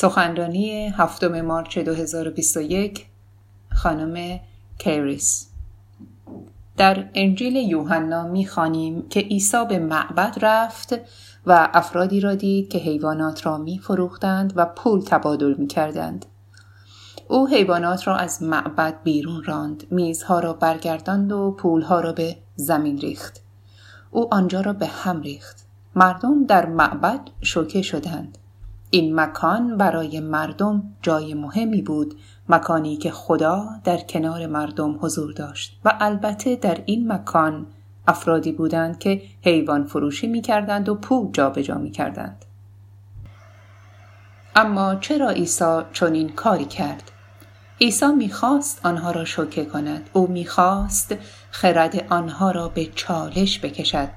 سخنرانی 0.00 0.88
هفتم 0.88 1.40
مارچ 1.40 1.78
2021 1.78 3.06
خانم 3.72 4.40
کیریس 4.78 5.48
در 6.76 7.08
انجیل 7.14 7.56
یوحنا 7.56 8.28
می‌خوانیم 8.28 9.08
که 9.08 9.20
عیسی 9.20 9.64
به 9.68 9.78
معبد 9.78 10.38
رفت 10.42 10.94
و 11.46 11.68
افرادی 11.74 12.20
را 12.20 12.34
دید 12.34 12.68
که 12.68 12.78
حیوانات 12.78 13.46
را 13.46 13.58
میفروختند 13.58 14.52
و 14.56 14.66
پول 14.66 15.00
تبادل 15.00 15.54
می‌کردند. 15.54 16.26
او 17.28 17.48
حیوانات 17.48 18.06
را 18.06 18.16
از 18.16 18.42
معبد 18.42 19.02
بیرون 19.02 19.44
راند 19.44 19.86
میزها 19.90 20.40
را 20.40 20.52
برگرداند 20.52 21.32
و 21.32 21.50
پولها 21.50 22.00
را 22.00 22.12
به 22.12 22.36
زمین 22.56 22.98
ریخت. 22.98 23.40
او 24.10 24.34
آنجا 24.34 24.60
را 24.60 24.72
به 24.72 24.86
هم 24.86 25.20
ریخت. 25.20 25.66
مردم 25.94 26.44
در 26.44 26.66
معبد 26.66 27.20
شوکه 27.42 27.82
شدند. 27.82 28.37
این 28.90 29.20
مکان 29.20 29.76
برای 29.76 30.20
مردم 30.20 30.82
جای 31.02 31.34
مهمی 31.34 31.82
بود 31.82 32.14
مکانی 32.48 32.96
که 32.96 33.10
خدا 33.10 33.66
در 33.84 33.96
کنار 33.96 34.46
مردم 34.46 34.98
حضور 35.00 35.32
داشت 35.32 35.80
و 35.84 35.96
البته 36.00 36.56
در 36.56 36.78
این 36.86 37.12
مکان 37.12 37.66
افرادی 38.08 38.52
بودند 38.52 38.98
که 38.98 39.22
حیوان 39.42 39.84
فروشی 39.84 40.26
می 40.26 40.42
کردند 40.42 40.88
و 40.88 40.94
پول 40.94 41.32
جابجا 41.32 41.78
می 41.78 41.90
کردند. 41.90 42.44
اما 44.56 44.94
چرا 44.94 45.30
عیسی 45.30 45.80
چنین 45.92 46.28
کاری 46.28 46.64
کرد؟ 46.64 47.10
عیسی 47.80 48.06
می‌خواست 48.06 48.86
آنها 48.86 49.10
را 49.10 49.24
شوکه 49.24 49.64
کند 49.64 50.10
او 50.12 50.26
می‌خواست 50.26 51.14
خرد 51.50 52.06
آنها 52.10 52.50
را 52.50 52.68
به 52.68 52.86
چالش 52.86 53.60
بکشد 53.64 54.08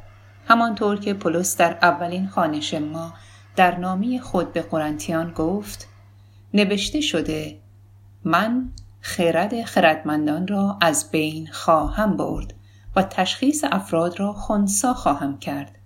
همانطور 0.47 0.99
که 0.99 1.13
پولس 1.13 1.57
در 1.57 1.77
اولین 1.81 2.27
خانش 2.27 2.73
ما 2.73 3.13
در 3.55 3.77
نامی 3.77 4.19
خود 4.19 4.53
به 4.53 4.61
قرنتیان 4.61 5.31
گفت 5.33 5.87
نوشته 6.53 7.01
شده 7.01 7.57
من 8.23 8.69
خرد 9.01 9.63
خردمندان 9.63 10.47
را 10.47 10.77
از 10.81 11.11
بین 11.11 11.47
خواهم 11.51 12.17
برد 12.17 12.53
و 12.95 13.03
تشخیص 13.03 13.63
افراد 13.71 14.19
را 14.19 14.33
خونسا 14.33 14.93
خواهم 14.93 15.39
کرد. 15.39 15.77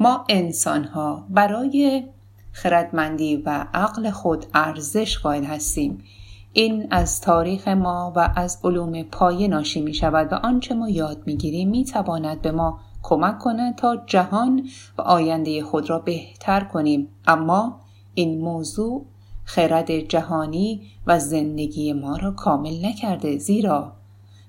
ما 0.00 0.24
انسان 0.28 0.84
ها 0.84 1.26
برای 1.30 2.04
خردمندی 2.52 3.36
و 3.36 3.66
عقل 3.74 4.10
خود 4.10 4.46
ارزش 4.54 5.18
قائل 5.18 5.44
هستیم. 5.44 6.04
این 6.52 6.86
از 6.90 7.20
تاریخ 7.20 7.68
ما 7.68 8.12
و 8.16 8.32
از 8.36 8.58
علوم 8.64 9.02
پایه 9.02 9.48
ناشی 9.48 9.80
می 9.80 9.94
شود 9.94 10.32
و 10.32 10.34
آنچه 10.34 10.74
ما 10.74 10.88
یاد 10.88 11.22
می 11.26 11.36
گیریم 11.36 11.70
می 11.70 11.84
تواند 11.84 12.42
به 12.42 12.52
ما 12.52 12.80
کمک 13.02 13.38
کند 13.38 13.76
تا 13.76 13.96
جهان 14.06 14.68
و 14.98 15.02
آینده 15.02 15.62
خود 15.62 15.90
را 15.90 15.98
بهتر 15.98 16.64
کنیم. 16.64 17.08
اما 17.26 17.80
این 18.14 18.40
موضوع 18.40 19.06
خرد 19.44 19.98
جهانی 19.98 20.80
و 21.06 21.18
زندگی 21.18 21.92
ما 21.92 22.16
را 22.16 22.30
کامل 22.30 22.86
نکرده 22.86 23.38
زیرا 23.38 23.92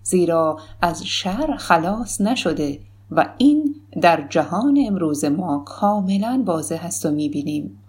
زیرا 0.04 0.60
از 0.82 1.06
شر 1.06 1.56
خلاص 1.58 2.22
نشده 2.22 2.80
و 3.12 3.30
این 3.38 3.76
در 4.02 4.28
جهان 4.30 4.84
امروز 4.88 5.26
ما 5.26 5.64
کاملا 5.66 6.44
واضح 6.46 6.80
است 6.84 7.06
و 7.06 7.12
می‌بینیم. 7.12 7.80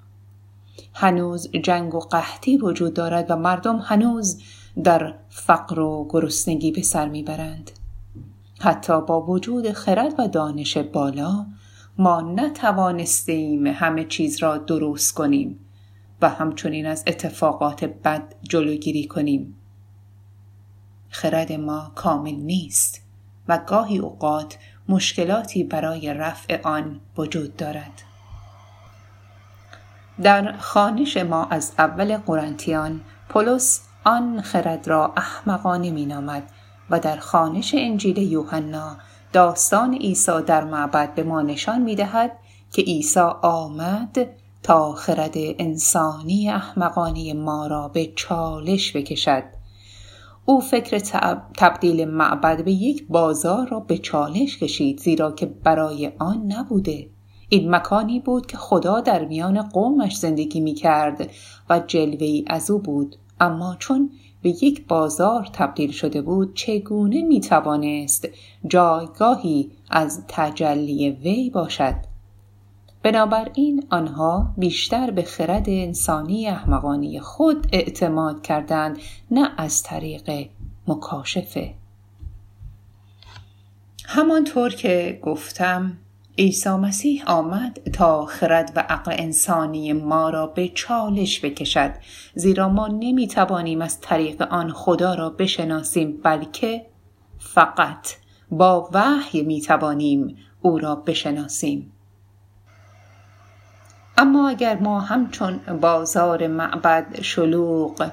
هنوز 0.94 1.50
جنگ 1.50 1.94
و 1.94 1.98
قحطی 1.98 2.56
وجود 2.56 2.94
دارد 2.94 3.30
و 3.30 3.36
مردم 3.36 3.78
هنوز 3.78 4.40
در 4.84 5.14
فقر 5.28 5.80
و 5.80 6.06
گرسنگی 6.10 6.72
به 6.72 6.82
سر 6.82 7.08
می‌برند. 7.08 7.70
حتی 8.60 9.00
با 9.00 9.20
وجود 9.20 9.72
خرد 9.72 10.14
و 10.18 10.28
دانش 10.28 10.76
بالا 10.76 11.46
ما 11.98 12.20
نتوانستیم 12.20 13.66
همه 13.66 14.04
چیز 14.04 14.42
را 14.42 14.56
درست 14.56 15.14
کنیم 15.14 15.58
و 16.22 16.28
همچنین 16.28 16.86
از 16.86 17.04
اتفاقات 17.06 17.84
بد 17.84 18.34
جلوگیری 18.42 19.06
کنیم. 19.06 19.56
خرد 21.08 21.52
ما 21.52 21.92
کامل 21.94 22.34
نیست 22.34 23.00
و 23.48 23.58
گاهی 23.58 23.98
اوقات 23.98 24.58
مشکلاتی 24.88 25.64
برای 25.64 26.14
رفع 26.14 26.60
آن 26.62 27.00
وجود 27.16 27.56
دارد. 27.56 28.02
در 30.22 30.56
خانش 30.58 31.16
ما 31.16 31.44
از 31.44 31.72
اول 31.78 32.16
قرنتیان 32.16 33.00
پولس 33.28 33.80
آن 34.04 34.40
خرد 34.40 34.88
را 34.88 35.12
احمقانه 35.16 35.90
مینامد 35.90 36.50
و 36.90 37.00
در 37.00 37.16
خانش 37.16 37.74
انجیل 37.78 38.18
یوحنا 38.18 38.96
داستان 39.32 39.94
عیسی 39.94 40.42
در 40.46 40.64
معبد 40.64 41.14
به 41.14 41.22
ما 41.22 41.42
نشان 41.42 41.82
می 41.82 41.94
دهد 41.94 42.32
که 42.72 42.82
عیسی 42.82 43.20
آمد 43.42 44.28
تا 44.62 44.92
خرد 44.92 45.34
انسانی 45.36 46.50
احمقانه 46.50 47.32
ما 47.32 47.66
را 47.66 47.88
به 47.88 48.12
چالش 48.16 48.96
بکشد. 48.96 49.42
او 50.44 50.60
فکر 50.60 50.98
تبدیل 51.56 52.04
معبد 52.04 52.64
به 52.64 52.72
یک 52.72 53.06
بازار 53.08 53.68
را 53.68 53.80
به 53.80 53.98
چالش 53.98 54.58
کشید 54.58 55.00
زیرا 55.00 55.32
که 55.32 55.46
برای 55.46 56.12
آن 56.18 56.52
نبوده. 56.52 57.10
این 57.48 57.74
مکانی 57.74 58.20
بود 58.20 58.46
که 58.46 58.56
خدا 58.56 59.00
در 59.00 59.24
میان 59.24 59.62
قومش 59.62 60.16
زندگی 60.16 60.60
می 60.60 60.74
کرد 60.74 61.30
و 61.70 61.78
جلوی 61.78 62.44
از 62.46 62.70
او 62.70 62.78
بود. 62.78 63.16
اما 63.40 63.76
چون 63.78 64.10
به 64.44 64.64
یک 64.64 64.86
بازار 64.86 65.48
تبدیل 65.52 65.90
شده 65.90 66.22
بود 66.22 66.54
چگونه 66.54 67.22
می 67.22 67.40
توانست 67.40 68.28
جایگاهی 68.66 69.70
از 69.90 70.24
تجلی 70.28 71.10
وی 71.10 71.50
باشد؟ 71.50 71.94
بنابراین 73.02 73.86
آنها 73.90 74.54
بیشتر 74.56 75.10
به 75.10 75.22
خرد 75.22 75.68
انسانی 75.68 76.48
احمقانی 76.48 77.20
خود 77.20 77.66
اعتماد 77.72 78.42
کردند 78.42 78.98
نه 79.30 79.50
از 79.56 79.82
طریق 79.82 80.48
مکاشفه. 80.88 81.74
همانطور 84.04 84.70
که 84.70 85.20
گفتم 85.22 85.98
عیسی 86.38 86.68
مسیح 86.68 87.24
آمد 87.26 87.78
تا 87.92 88.26
خرد 88.26 88.72
و 88.76 88.80
عقل 88.88 89.12
انسانی 89.18 89.92
ما 89.92 90.30
را 90.30 90.46
به 90.46 90.68
چالش 90.68 91.44
بکشد 91.44 91.90
زیرا 92.34 92.68
ما 92.68 92.88
نمی 92.88 93.28
توانیم 93.28 93.82
از 93.82 94.00
طریق 94.00 94.42
آن 94.42 94.72
خدا 94.72 95.14
را 95.14 95.30
بشناسیم 95.30 96.20
بلکه 96.22 96.86
فقط 97.38 98.08
با 98.50 98.90
وحی 98.92 99.42
می 99.42 99.60
توانیم 99.60 100.36
او 100.60 100.78
را 100.78 100.94
بشناسیم. 100.94 101.92
اما 104.18 104.48
اگر 104.48 104.78
ما 104.78 105.00
همچون 105.00 105.58
بازار 105.80 106.46
معبد 106.46 107.22
شلوغ 107.22 108.10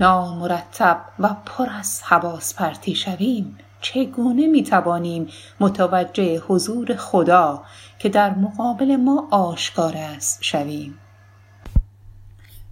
نامرتب 0.00 1.00
و 1.18 1.36
پر 1.46 1.66
از 1.78 2.02
حواس 2.02 2.54
پرتی 2.54 2.94
شویم 2.94 3.58
چگونه 3.92 4.46
می 4.46 4.62
توانیم 4.62 5.26
متوجه 5.60 6.38
حضور 6.38 6.96
خدا 6.96 7.62
که 7.98 8.08
در 8.08 8.34
مقابل 8.34 8.96
ما 8.96 9.28
آشکار 9.30 9.96
است 9.96 10.38
شویم؟ 10.42 10.94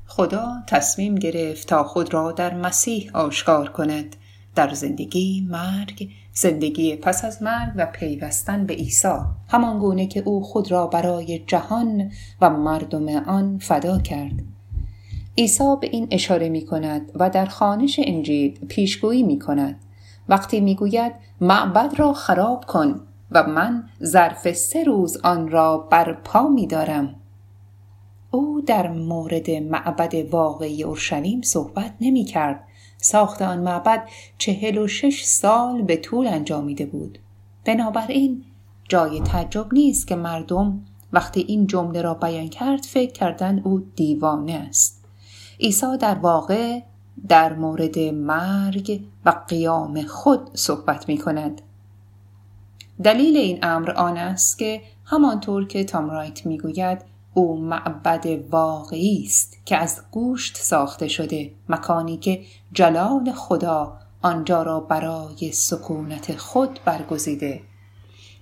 خدا 0.07 0.47
تصمیم 0.67 1.15
گرفت 1.15 1.69
تا 1.69 1.85
خود 1.85 2.15
را 2.15 2.33
در 2.33 2.55
مسیح 2.55 3.11
آشکار 3.15 3.69
کند. 3.69 4.17
در 4.55 4.75
زندگی 4.75 5.47
مرگ 5.51 6.09
زندگی 6.33 6.97
پس 6.97 7.25
از 7.25 7.43
مرگ 7.43 7.73
و 7.77 7.87
پیوستن 7.87 8.67
به 8.67 8.75
عیسی 8.75 9.19
همان 9.49 9.79
گونه 9.79 10.07
که 10.07 10.23
او 10.27 10.43
خود 10.43 10.71
را 10.71 10.87
برای 10.87 11.39
جهان 11.39 12.11
و 12.41 12.51
مردم 12.51 13.09
آن 13.09 13.59
فدا 13.59 13.99
کرد. 13.99 14.43
عیسی 15.39 15.77
به 15.81 15.87
این 15.87 16.09
اشاره 16.11 16.49
می 16.49 16.67
کند 16.67 17.13
و 17.15 17.31
در 17.31 17.47
خانش 17.47 18.01
انجیل 18.05 18.59
پیشگویی 18.69 19.23
می 19.23 19.39
کند 19.39 19.81
وقتی 20.29 20.61
می‌گوید 20.61 21.13
معبد 21.41 21.95
را 21.97 22.13
خراب 22.13 22.65
کن 22.65 23.01
و 23.31 23.47
من 23.47 23.89
ظرف 24.05 24.53
سه 24.53 24.85
روز 24.85 25.17
آن 25.17 25.49
را 25.49 25.79
بر 25.79 26.13
پا 26.13 26.49
میدارم 26.49 27.15
او 28.31 28.61
در 28.61 28.89
مورد 28.89 29.51
معبد 29.51 30.15
واقعی 30.15 30.83
اورشلیم 30.83 31.43
صحبت 31.43 31.95
نمی 32.01 32.25
کرد. 32.25 32.65
ساخت 32.97 33.43
آن 33.43 33.59
معبد 33.59 34.09
چهل 34.39 34.79
و 34.79 34.87
شش 34.87 35.25
سال 35.25 35.83
به 35.83 35.97
طول 35.97 36.27
انجامیده 36.27 36.87
بود. 36.87 37.19
بنابراین 37.65 38.45
جای 38.89 39.21
تعجب 39.21 39.67
نیست 39.73 40.07
که 40.07 40.17
مردم 40.17 40.85
وقتی 41.13 41.41
این 41.41 41.67
جمله 41.67 42.03
را 42.03 42.15
بیان 42.15 42.49
کرد 42.49 42.83
فکر 42.83 43.13
کردند 43.13 43.61
او 43.65 43.81
دیوانه 43.97 44.53
است. 44.53 45.05
عیسی 45.61 45.97
در 46.01 46.15
واقع 46.15 46.81
در 47.29 47.53
مورد 47.53 47.99
مرگ 47.99 49.01
و 49.25 49.31
قیام 49.49 50.03
خود 50.03 50.51
صحبت 50.55 51.09
می 51.09 51.19
کند. 51.19 51.61
دلیل 53.03 53.37
این 53.37 53.59
امر 53.63 53.91
آن 53.91 54.17
است 54.17 54.59
که 54.59 54.81
همانطور 55.05 55.67
که 55.67 55.85
تام 55.85 56.11
رایت 56.11 56.47
می 56.47 56.59
گوید 56.59 56.99
او 57.35 57.61
معبد 57.61 58.27
واقعی 58.51 59.25
است 59.25 59.59
که 59.65 59.77
از 59.77 60.03
گوشت 60.11 60.57
ساخته 60.57 61.09
شده 61.09 61.51
مکانی 61.69 62.17
که 62.17 62.43
جلال 62.73 63.33
خدا 63.33 63.99
آنجا 64.23 64.63
را 64.63 64.81
برای 64.81 65.53
سکونت 65.53 66.37
خود 66.37 66.81
برگزیده 66.85 67.61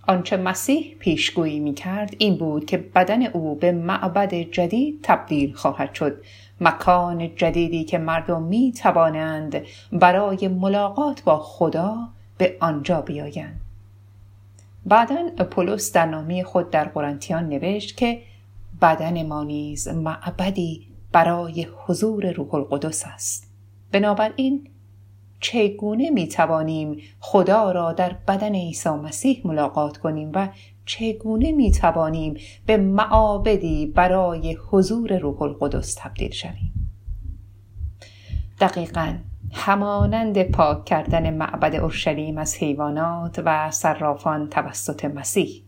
آنچه 0.08 0.36
مسیح 0.36 0.96
پیشگویی 0.98 1.60
می 1.60 1.74
کرد 1.74 2.14
این 2.18 2.38
بود 2.38 2.64
که 2.64 2.76
بدن 2.76 3.26
او 3.26 3.54
به 3.54 3.72
معبد 3.72 4.34
جدید 4.34 5.00
تبدیل 5.02 5.54
خواهد 5.54 5.94
شد 5.94 6.22
مکان 6.62 7.34
جدیدی 7.34 7.84
که 7.84 7.98
مردم 7.98 8.42
می 8.42 8.72
توانند 8.72 9.62
برای 9.92 10.48
ملاقات 10.48 11.22
با 11.22 11.38
خدا 11.38 12.08
به 12.38 12.56
آنجا 12.60 13.00
بیایند. 13.00 13.60
بعدا 14.86 15.30
اپولوس 15.38 15.92
در 15.92 16.06
نامی 16.06 16.44
خود 16.44 16.70
در 16.70 16.84
قرنتیان 16.84 17.48
نوشت 17.48 17.96
که 17.96 18.22
بدن 18.82 19.26
ما 19.26 19.44
نیز 19.44 19.88
معبدی 19.88 20.86
برای 21.12 21.66
حضور 21.86 22.32
روح 22.32 22.54
القدس 22.54 23.04
است. 23.06 23.50
بنابراین 23.92 24.68
چگونه 25.42 26.10
می 26.10 26.28
توانیم 26.28 26.96
خدا 27.20 27.72
را 27.72 27.92
در 27.92 28.16
بدن 28.28 28.54
عیسی 28.54 28.88
مسیح 28.88 29.40
ملاقات 29.44 29.96
کنیم 29.96 30.30
و 30.34 30.48
چگونه 30.86 31.52
می 31.52 31.70
توانیم 31.70 32.34
به 32.66 32.76
معابدی 32.76 33.86
برای 33.86 34.58
حضور 34.70 35.18
روح 35.18 35.42
القدس 35.42 35.94
تبدیل 35.98 36.30
شویم؟ 36.30 36.90
دقیقا 38.60 39.14
همانند 39.52 40.42
پاک 40.42 40.84
کردن 40.84 41.34
معبد 41.34 41.76
اورشلیم 41.76 42.38
از 42.38 42.56
حیوانات 42.56 43.42
و 43.44 43.70
صرافان 43.70 44.48
توسط 44.48 45.04
مسیح 45.04 45.62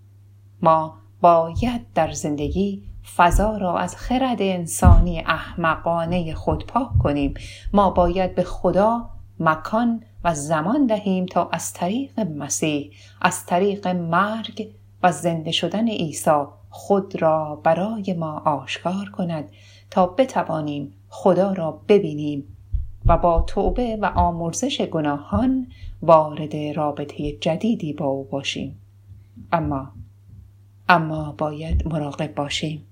ما 0.62 0.98
باید 1.20 1.92
در 1.94 2.10
زندگی 2.10 2.82
فضا 3.16 3.56
را 3.56 3.78
از 3.78 3.96
خرد 3.96 4.42
انسانی 4.42 5.20
احمقانه 5.20 6.34
خود 6.34 6.66
پاک 6.66 6.88
کنیم. 7.02 7.34
ما 7.72 7.90
باید 7.90 8.34
به 8.34 8.42
خدا 8.42 9.13
مکان 9.40 10.02
و 10.24 10.34
زمان 10.34 10.86
دهیم 10.86 11.26
تا 11.26 11.48
از 11.52 11.72
طریق 11.72 12.20
مسیح 12.20 12.90
از 13.20 13.46
طریق 13.46 13.86
مرگ 13.86 14.68
و 15.02 15.12
زنده 15.12 15.52
شدن 15.52 15.88
عیسی 15.88 16.44
خود 16.70 17.22
را 17.22 17.60
برای 17.64 18.12
ما 18.18 18.38
آشکار 18.38 19.10
کند 19.10 19.48
تا 19.90 20.06
بتوانیم 20.06 20.92
خدا 21.08 21.52
را 21.52 21.80
ببینیم 21.88 22.56
و 23.06 23.18
با 23.18 23.40
توبه 23.40 23.96
و 23.96 24.06
آمرزش 24.06 24.80
گناهان 24.80 25.66
وارد 26.02 26.56
رابطه 26.56 27.32
جدیدی 27.32 27.92
با 27.92 28.06
او 28.06 28.24
باشیم. 28.24 28.80
اما 29.52 29.92
اما 30.88 31.34
باید 31.38 31.88
مراقب 31.88 32.34
باشیم. 32.34 32.86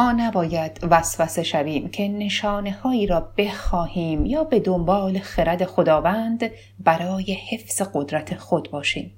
ما 0.00 0.12
نباید 0.12 0.80
وسوسه 0.90 1.42
شویم 1.42 1.88
که 1.88 2.08
نشانه 2.08 2.72
هایی 2.72 3.06
را 3.06 3.32
بخواهیم 3.36 4.26
یا 4.26 4.44
به 4.44 4.60
دنبال 4.60 5.18
خرد 5.18 5.64
خداوند 5.64 6.50
برای 6.78 7.32
حفظ 7.50 7.82
قدرت 7.94 8.34
خود 8.34 8.70
باشیم. 8.70 9.12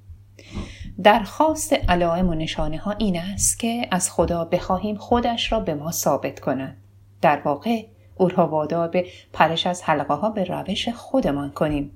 درخواست 1.02 1.72
علائم 1.72 2.28
و 2.28 2.34
نشانه 2.34 2.78
ها 2.78 2.90
این 2.98 3.18
است 3.18 3.58
که 3.58 3.88
از 3.90 4.10
خدا 4.10 4.44
بخواهیم 4.44 4.96
خودش 4.96 5.52
را 5.52 5.60
به 5.60 5.74
ما 5.74 5.90
ثابت 5.90 6.40
کند. 6.40 6.76
در 7.20 7.40
واقع 7.44 7.84
او 8.16 8.28
را 8.28 8.48
وادار 8.48 8.88
به 8.88 9.06
پرش 9.32 9.66
از 9.66 9.82
حلقه 9.82 10.14
ها 10.14 10.30
به 10.30 10.44
روش 10.44 10.88
خودمان 10.88 11.50
کنیم. 11.50 11.92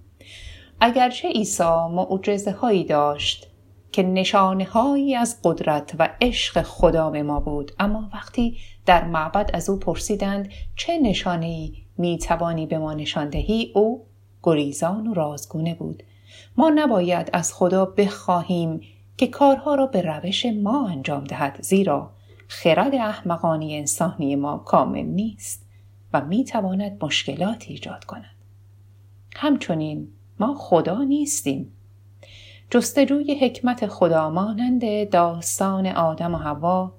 اگرچه 0.80 1.28
عیسی 1.28 1.88
معجزه 1.90 2.50
هایی 2.50 2.84
داشت 2.84 3.55
که 3.96 4.02
نشانه 4.02 4.64
هایی 4.64 5.14
از 5.14 5.38
قدرت 5.44 5.94
و 5.98 6.08
عشق 6.20 6.62
خدا 6.62 7.10
به 7.10 7.22
ما 7.22 7.40
بود. 7.40 7.72
اما 7.78 8.10
وقتی 8.14 8.56
در 8.86 9.04
معبد 9.04 9.50
از 9.54 9.70
او 9.70 9.76
پرسیدند 9.76 10.48
چه 10.76 10.98
نشانه 10.98 11.46
ای 11.46 11.72
می 11.98 12.18
توانی 12.18 12.66
به 12.66 12.78
ما 12.78 12.94
نشان 12.94 13.28
دهی 13.28 13.72
او 13.74 14.06
گریزان 14.42 15.06
و 15.06 15.14
رازگونه 15.14 15.74
بود. 15.74 16.02
ما 16.56 16.72
نباید 16.74 17.30
از 17.32 17.54
خدا 17.54 17.84
بخواهیم 17.84 18.80
که 19.16 19.26
کارها 19.26 19.74
را 19.74 19.86
به 19.86 20.02
روش 20.02 20.46
ما 20.46 20.88
انجام 20.88 21.24
دهد 21.24 21.62
زیرا 21.62 22.10
خرد 22.48 22.94
احمقانی 22.94 23.78
انسانی 23.78 24.36
ما 24.36 24.58
کامل 24.58 25.06
نیست 25.06 25.66
و 26.12 26.20
می 26.20 26.44
تواند 26.44 27.04
مشکلات 27.04 27.64
ایجاد 27.68 28.04
کند. 28.04 28.36
همچنین 29.36 30.08
ما 30.40 30.54
خدا 30.54 31.02
نیستیم. 31.02 31.75
جستجوی 32.70 33.38
حکمت 33.40 33.86
خدا 33.86 34.30
مانند 34.30 35.10
داستان 35.10 35.86
آدم 35.86 36.34
و 36.34 36.38
هوا 36.38 36.92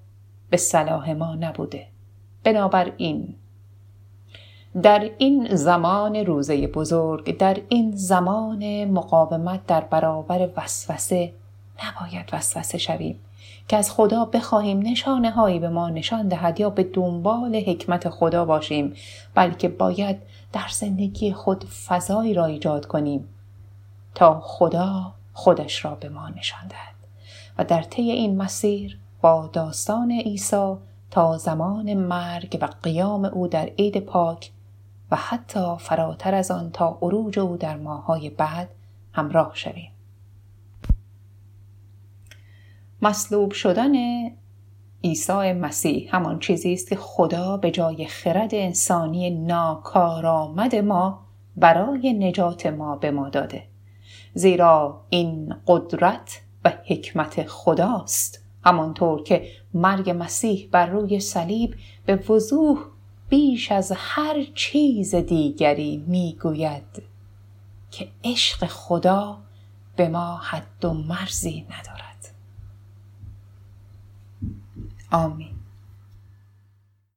به 0.49 0.57
صلاح 0.57 1.13
ما 1.13 1.35
نبوده. 1.35 1.87
بنابراین 2.43 3.35
در 4.81 5.09
این 5.17 5.55
زمان 5.55 6.15
روزه 6.15 6.67
بزرگ 6.67 7.37
در 7.37 7.57
این 7.69 7.91
زمان 7.95 8.85
مقاومت 8.85 9.65
در 9.65 9.81
برابر 9.81 10.49
وسوسه 10.57 11.33
نباید 11.85 12.29
وسوسه 12.33 12.77
شویم 12.77 13.19
که 13.67 13.77
از 13.77 13.91
خدا 13.91 14.25
بخواهیم 14.25 14.79
نشانه 14.79 15.31
هایی 15.31 15.59
به 15.59 15.69
ما 15.69 15.89
نشان 15.89 16.27
دهد 16.27 16.59
یا 16.59 16.69
به 16.69 16.83
دنبال 16.83 17.55
حکمت 17.55 18.09
خدا 18.09 18.45
باشیم 18.45 18.93
بلکه 19.35 19.67
باید 19.67 20.17
در 20.53 20.67
زندگی 20.71 21.33
خود 21.33 21.63
فضایی 21.63 22.33
را 22.33 22.45
ایجاد 22.45 22.85
کنیم 22.85 23.27
تا 24.15 24.39
خدا 24.39 25.13
خودش 25.37 25.85
را 25.85 25.95
به 25.95 26.09
ما 26.09 26.29
نشان 26.29 26.67
دهد 26.67 26.95
و 27.57 27.63
در 27.63 27.81
طی 27.81 28.01
این 28.11 28.37
مسیر 28.37 28.99
با 29.21 29.49
داستان 29.53 30.11
عیسی 30.11 30.75
تا 31.11 31.37
زمان 31.37 31.93
مرگ 31.93 32.57
و 32.61 32.67
قیام 32.83 33.25
او 33.25 33.47
در 33.47 33.65
عید 33.65 33.97
پاک 33.99 34.51
و 35.11 35.15
حتی 35.15 35.75
فراتر 35.79 36.35
از 36.35 36.51
آن 36.51 36.71
تا 36.71 36.97
عروج 37.01 37.39
او 37.39 37.57
در 37.57 37.77
ماهای 37.77 38.29
بعد 38.29 38.69
همراه 39.13 39.51
شویم. 39.53 39.91
مصلوب 43.01 43.51
شدن 43.51 43.93
عیسی 45.03 45.53
مسیح 45.53 46.15
همان 46.15 46.39
چیزی 46.39 46.73
است 46.73 46.89
که 46.89 46.95
خدا 46.95 47.57
به 47.57 47.71
جای 47.71 48.05
خرد 48.05 48.55
انسانی 48.55 49.29
ناکارآمد 49.29 50.75
ما 50.75 51.19
برای 51.57 52.13
نجات 52.13 52.65
ما 52.65 52.95
به 52.95 53.11
ما 53.11 53.29
داده. 53.29 53.76
زیرا 54.37 55.01
این 55.09 55.55
قدرت 55.67 56.41
و 56.65 56.73
حکمت 56.85 57.47
خداست. 57.47 58.43
همانطور 58.65 59.23
که 59.23 59.47
مرگ 59.73 60.15
مسیح 60.19 60.69
بر 60.71 60.85
روی 60.85 61.19
صلیب 61.19 61.75
به 62.05 62.15
وضوح 62.15 62.79
بیش 63.29 63.71
از 63.71 63.91
هر 63.95 64.43
چیز 64.55 65.15
دیگری 65.15 66.03
می‌گوید 66.07 67.03
که 67.91 68.07
عشق 68.23 68.65
خدا 68.65 69.37
به 69.95 70.09
ما 70.09 70.37
حد 70.37 70.85
و 70.85 70.93
مرزی 70.93 71.65
ندارد. 71.69 72.33
آمین. 75.11 75.56